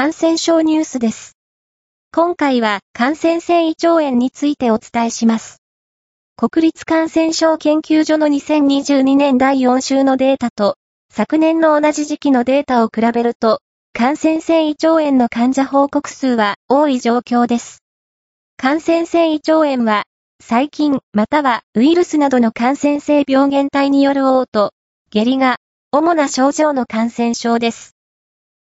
[0.00, 1.36] 感染症ニュースです。
[2.10, 5.58] 今回は感染性胃腸炎についてお伝えします。
[6.38, 10.76] 国立感染症研究所の2022年第4週のデータと、
[11.12, 13.60] 昨年の同じ時期のデータを比べると、
[13.92, 17.82] 感染性胃腸炎の患者報告数は多い状況です。
[18.56, 20.04] 感染性胃腸炎は、
[20.40, 24.70] 細菌またはウイルスなどの感染性病原体による嘔吐、
[25.10, 25.58] 下痢が
[25.92, 27.94] 主な症状の感染症です。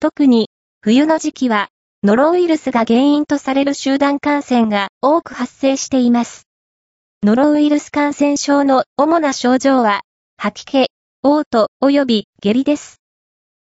[0.00, 0.49] 特に、
[0.82, 1.68] 冬の時期は、
[2.02, 6.48] ノロウイルスが原因とされる集団感染が多く発生しています。
[7.22, 10.00] ノロウイルス感染症の主な症状は、
[10.38, 10.90] 吐き気、
[11.22, 12.96] 嘔吐及び下痢です。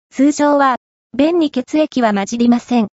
[0.10, 0.76] 通常は、
[1.18, 2.90] 便に血液は混じりません。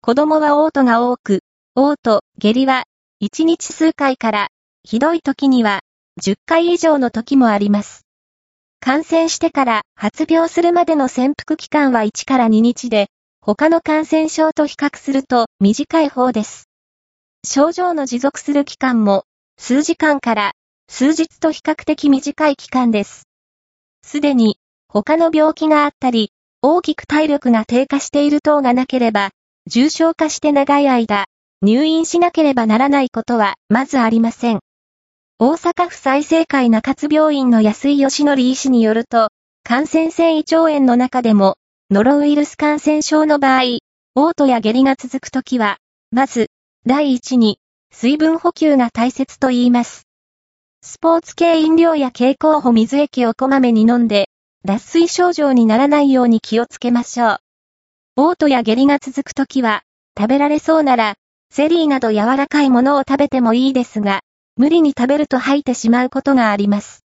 [0.00, 1.40] 子供は嘔吐が多く、
[1.76, 2.84] 嘔吐、下痢は、
[3.20, 4.48] 1日数回から、
[4.84, 5.80] ひどい時には、
[6.22, 8.06] 10回以上の時もあります。
[8.78, 13.08] 感染してから発病するまでの潜伏期間は1から2日で、
[13.56, 16.68] 他の感染症と比較すると短い方です。
[17.44, 19.24] 症状の持続する期間も
[19.58, 20.52] 数時間から
[20.88, 23.24] 数日と比較的短い期間です。
[24.06, 24.58] すでに
[24.88, 26.30] 他の病気があったり、
[26.62, 29.30] 大きく体力が低下している等がなければ、
[29.66, 31.24] 重症化して長い間、
[31.60, 34.60] 入院しなければならないことはまずありません。
[35.40, 39.28] 大阪府再生会中津病院の安井義則医師によると、
[39.64, 41.56] 感染性胃腸炎の中でも
[41.92, 43.80] ノロウイルス感染症の場合、嘔
[44.14, 45.78] 吐や下痢が続くときは、
[46.12, 46.46] まず、
[46.86, 47.58] 第一に、
[47.90, 50.06] 水分補給が大切と言います。
[50.82, 54.28] スポーツ系飲料や経口補水液をこまめに飲んで、
[54.64, 57.38] 脱水症状にならないように気をつけましょう。
[58.16, 59.82] 嘔吐や下痢が続くときは、
[60.16, 61.16] 食べられそうなら、
[61.52, 64.20] ゼリーなど柔らかいものを食べてもいいですが、
[64.54, 67.04] 無理に食べると吐いてしまうことがあります。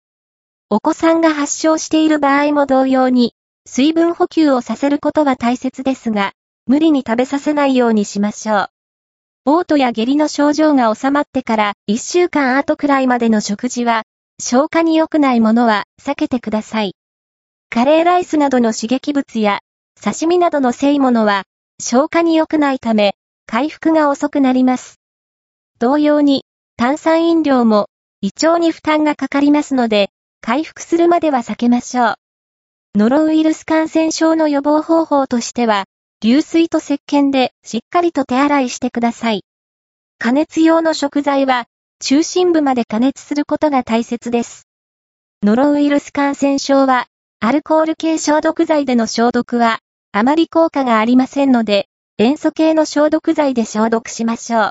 [0.72, 3.36] お子さんが発症している場合も同様に、
[3.68, 6.34] 水分補給をさせることは大切ですが、
[6.66, 8.70] 無理に食べさせないようにしましょう。
[9.46, 14.04] 嘔吐や下痢の症状が収まってから1週間後くらいまでの食事は、
[14.40, 16.96] 消化に良くないものは避けてください。
[17.70, 19.60] カレーライスなどの刺激物や、
[20.04, 21.44] 刺身などの製物は、
[21.80, 23.16] 消化に良くないため、
[23.46, 25.00] 回復が遅くなります。
[25.80, 26.46] 同様に、
[26.78, 27.88] 炭酸飲料も、
[28.22, 30.10] 胃腸に負担がかかりますので、
[30.42, 32.21] 回復するまでは避けましょう。
[32.94, 35.86] ノロウイルス感染症の予防方法としては、
[36.22, 39.46] 流水と石鹸でしっかりと手洗いしてください。
[40.20, 41.68] 加熱用の食材は、
[42.02, 44.68] 中心部まで加熱することが大切です。
[45.42, 47.08] ノロウイルス感染症は、
[47.40, 49.80] アルコール系消毒剤での消毒は、
[50.12, 51.88] あまり効果がありませんので、
[52.18, 54.70] 塩素系の消毒剤で消毒しましょう。